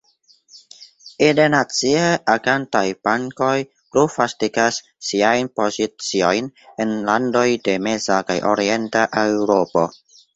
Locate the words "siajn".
5.09-5.49